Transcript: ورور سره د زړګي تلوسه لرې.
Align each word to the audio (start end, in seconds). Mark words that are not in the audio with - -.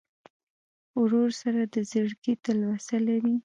ورور 1.01 1.29
سره 1.41 1.61
د 1.73 1.75
زړګي 1.91 2.33
تلوسه 2.43 2.97
لرې. 3.07 3.35